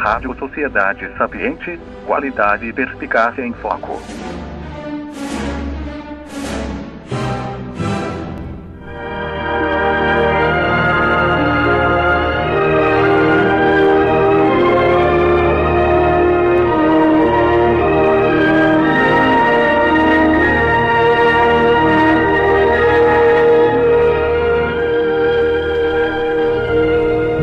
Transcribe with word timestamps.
Rádio 0.00 0.34
Sociedade 0.38 1.06
Sapiente, 1.18 1.78
qualidade 2.06 2.64
e 2.66 2.72
perspicácia 2.72 3.44
em 3.44 3.52
foco. 3.52 4.00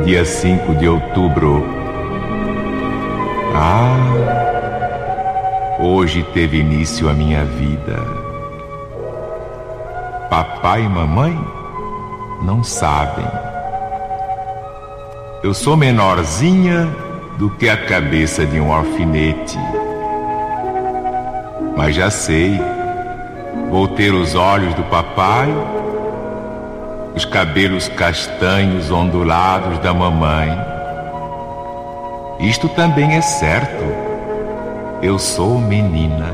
Dia 0.04 0.26
5 0.26 0.74
de 0.74 0.88
outubro. 0.88 1.86
Ah, 3.60 3.97
hoje 5.79 6.21
teve 6.34 6.60
início 6.60 7.10
a 7.10 7.14
minha 7.14 7.43
vida. 7.43 7.98
Papai 10.29 10.84
e 10.84 10.89
mamãe 10.89 11.36
não 12.43 12.64
sabem. 12.64 13.25
Eu 15.42 15.56
sou 15.56 15.75
menorzinha 15.75 16.88
do 17.39 17.50
que 17.50 17.68
a 17.68 17.78
cabeça 17.78 18.46
de 18.46 18.60
um 18.60 18.71
alfinete. 18.71 19.57
Mas 21.76 21.96
já 21.96 22.12
sei, 22.12 22.62
vou 23.71 23.87
ter 23.87 24.14
os 24.14 24.36
olhos 24.36 24.76
do 24.76 24.84
papai 24.84 25.51
os 27.18 27.26
cabelos 27.26 27.89
castanhos 27.89 28.92
ondulados 28.92 29.79
da 29.79 29.92
mamãe. 29.92 30.56
Isto 32.39 32.69
também 32.69 33.16
é 33.16 33.22
certo. 33.22 33.84
Eu 35.02 35.17
sou 35.17 35.59
menina. 35.59 36.31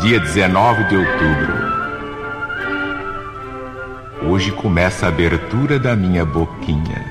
Dia 0.00 0.20
19 0.20 0.84
de 0.84 0.96
outubro. 0.96 1.66
Hoje 4.28 4.52
começa 4.52 5.06
a 5.06 5.08
abertura 5.08 5.76
da 5.76 5.96
minha 5.96 6.24
boquinha. 6.24 7.04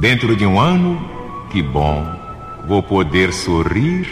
Dentro 0.00 0.34
de 0.34 0.46
um 0.46 0.58
ano, 0.58 0.98
que 1.50 1.62
bom, 1.62 2.06
vou 2.66 2.82
poder 2.82 3.34
sorrir 3.34 4.08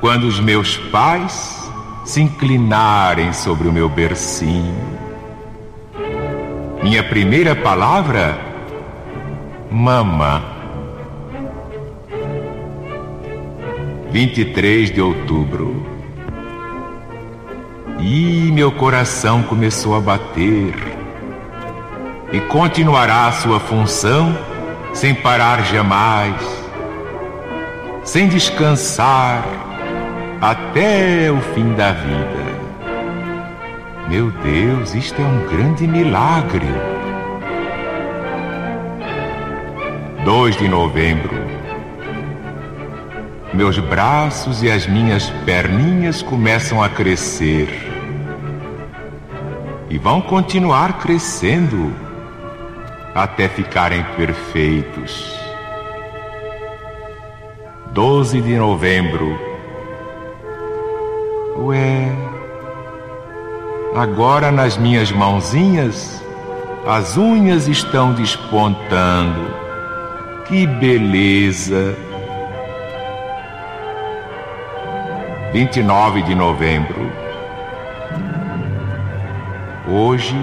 quando 0.00 0.24
os 0.24 0.40
meus 0.40 0.76
pais 0.76 1.70
se 2.04 2.20
inclinarem 2.20 3.32
sobre 3.32 3.68
o 3.68 3.72
meu 3.72 3.88
bercinho. 3.88 4.99
Minha 6.82 7.02
primeira 7.04 7.54
palavra, 7.54 8.38
mamã. 9.70 10.42
23 14.10 14.90
de 14.90 15.00
outubro. 15.00 15.86
E 17.98 18.50
meu 18.52 18.72
coração 18.72 19.42
começou 19.42 19.94
a 19.94 20.00
bater. 20.00 20.74
E 22.32 22.40
continuará 22.40 23.30
sua 23.32 23.60
função 23.60 24.34
sem 24.94 25.14
parar 25.14 25.62
jamais, 25.66 26.34
sem 28.04 28.26
descansar 28.26 29.44
até 30.40 31.30
o 31.30 31.40
fim 31.54 31.74
da 31.74 31.92
vida. 31.92 32.49
Meu 34.10 34.28
Deus, 34.28 34.92
isto 34.92 35.22
é 35.22 35.24
um 35.24 35.46
grande 35.46 35.86
milagre. 35.86 36.66
2 40.24 40.56
de 40.56 40.66
novembro. 40.66 41.30
Meus 43.54 43.78
braços 43.78 44.64
e 44.64 44.68
as 44.68 44.84
minhas 44.88 45.30
perninhas 45.46 46.22
começam 46.22 46.82
a 46.82 46.88
crescer. 46.88 47.68
E 49.88 49.96
vão 49.96 50.20
continuar 50.20 50.98
crescendo 50.98 51.94
até 53.14 53.48
ficarem 53.48 54.02
perfeitos. 54.16 55.38
12 57.92 58.40
de 58.40 58.56
novembro. 58.56 59.38
Ué, 61.58 62.29
agora 64.00 64.50
nas 64.50 64.78
minhas 64.78 65.12
mãozinhas 65.12 66.22
as 66.86 67.18
unhas 67.18 67.68
estão 67.68 68.14
despontando. 68.14 69.54
Que 70.46 70.66
beleza! 70.66 71.94
29 75.52 76.22
de 76.22 76.34
novembro. 76.34 77.12
Hoje, 79.86 80.36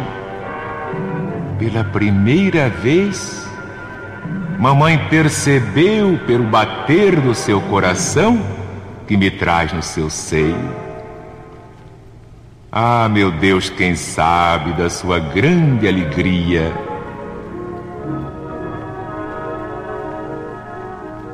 pela 1.57 1.83
primeira 1.83 2.69
vez, 2.69 3.49
mamãe 4.59 4.99
percebeu 5.09 6.19
pelo 6.27 6.43
bater 6.43 7.19
do 7.19 7.33
seu 7.33 7.59
coração 7.61 8.39
que 9.07 9.17
me 9.17 9.31
traz 9.31 9.73
no 9.73 9.81
seu 9.81 10.09
seio. 10.09 10.86
Ah, 12.69 13.07
meu 13.07 13.31
Deus, 13.31 13.69
quem 13.69 13.95
sabe 13.95 14.73
da 14.73 14.89
sua 14.89 15.19
grande 15.19 15.87
alegria. 15.87 16.73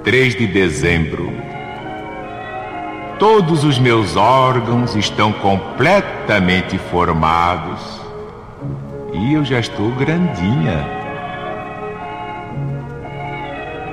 3 0.04 0.36
de 0.36 0.46
dezembro. 0.46 1.34
Todos 3.18 3.64
os 3.64 3.80
meus 3.80 4.16
órgãos 4.16 4.96
estão 4.96 5.32
completamente 5.32 6.78
formados 6.78 7.82
e 9.14 9.34
eu 9.34 9.44
já 9.44 9.60
estou 9.60 9.90
grandinha. 9.92 10.88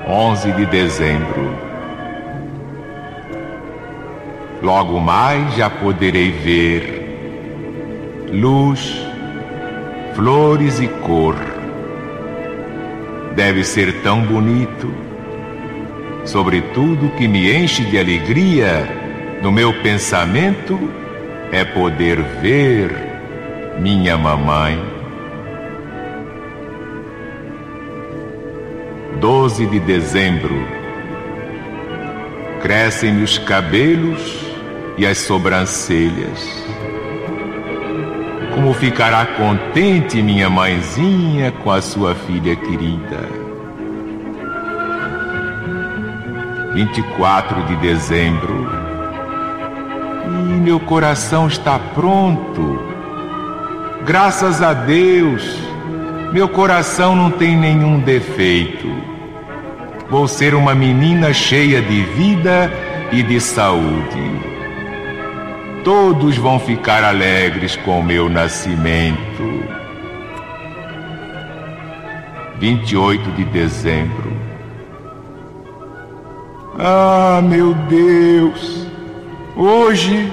11 0.07 0.51
de 0.51 0.65
dezembro. 0.67 1.55
Logo 4.61 4.99
mais 4.99 5.55
já 5.55 5.71
poderei 5.71 6.31
ver 6.31 7.00
luz, 8.31 9.05
flores 10.15 10.79
e 10.79 10.87
cor. 10.87 11.35
Deve 13.35 13.63
ser 13.63 14.01
tão 14.01 14.21
bonito, 14.21 14.93
sobretudo 16.25 17.09
que 17.17 17.27
me 17.27 17.53
enche 17.53 17.83
de 17.85 17.97
alegria 17.97 18.87
no 19.41 19.51
meu 19.51 19.73
pensamento 19.81 20.79
é 21.51 21.65
poder 21.65 22.21
ver 22.41 22.91
minha 23.79 24.17
mamãe. 24.17 24.79
12 29.19 29.65
de 29.67 29.79
dezembro. 29.79 30.55
Crescem-me 32.61 33.23
os 33.23 33.37
cabelos 33.37 34.45
e 34.97 35.05
as 35.05 35.17
sobrancelhas. 35.17 36.70
Como 38.61 38.75
ficará 38.75 39.25
contente 39.25 40.21
minha 40.21 40.47
mãezinha 40.47 41.51
com 41.51 41.71
a 41.71 41.81
sua 41.81 42.13
filha 42.13 42.55
querida. 42.55 43.27
24 46.71 47.63
de 47.63 47.75
dezembro. 47.77 48.69
E 50.27 50.59
meu 50.59 50.79
coração 50.79 51.47
está 51.47 51.79
pronto. 51.79 52.79
Graças 54.05 54.61
a 54.61 54.73
Deus, 54.73 55.57
meu 56.31 56.47
coração 56.47 57.15
não 57.15 57.31
tem 57.31 57.57
nenhum 57.57 57.99
defeito. 57.99 58.87
Vou 60.07 60.27
ser 60.27 60.53
uma 60.53 60.75
menina 60.75 61.33
cheia 61.33 61.81
de 61.81 62.03
vida 62.03 62.71
e 63.11 63.23
de 63.23 63.41
saúde 63.41 64.50
todos 65.83 66.37
vão 66.37 66.59
ficar 66.59 67.03
alegres 67.03 67.75
com 67.75 67.99
o 67.99 68.03
meu 68.03 68.29
nascimento. 68.29 69.65
28 72.59 73.31
de 73.31 73.45
dezembro. 73.45 74.31
Ah, 76.77 77.41
meu 77.43 77.73
Deus! 77.73 78.87
Hoje 79.55 80.31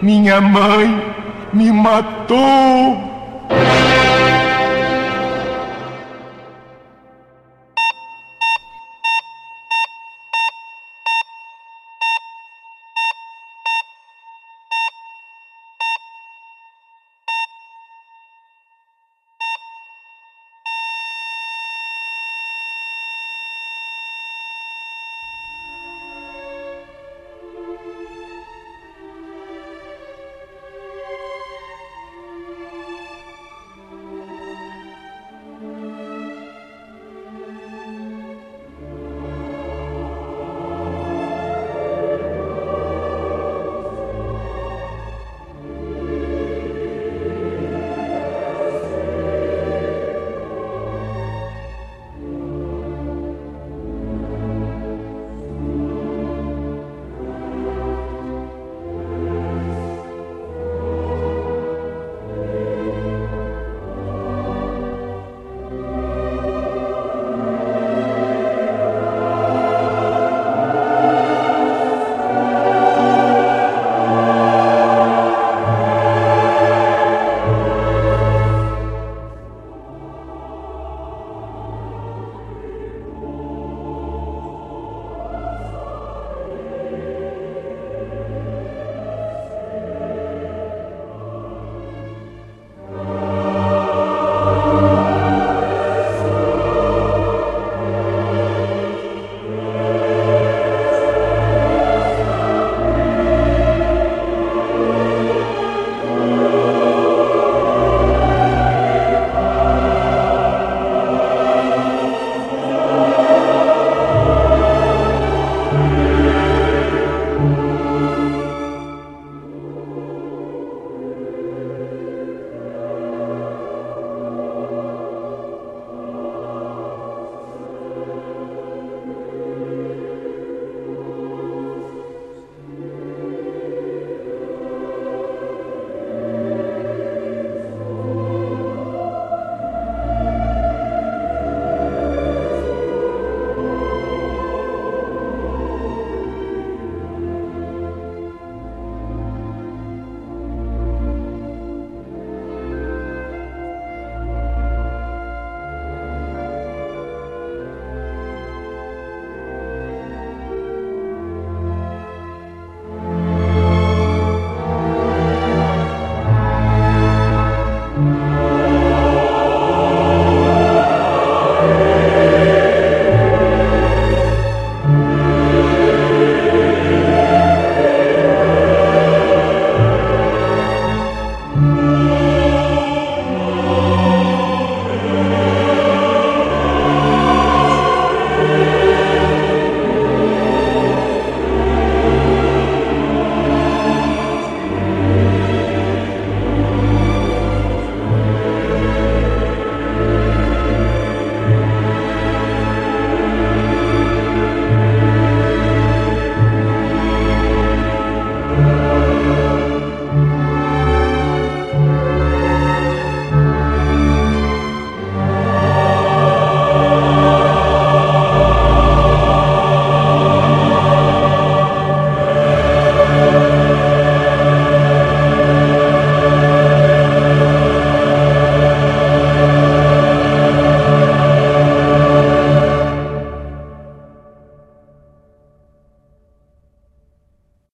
minha 0.00 0.40
mãe 0.40 1.14
me 1.52 1.70
matou! 1.72 3.10